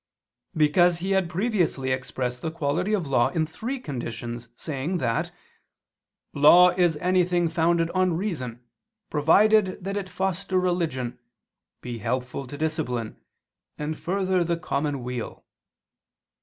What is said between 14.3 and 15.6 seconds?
the common weal."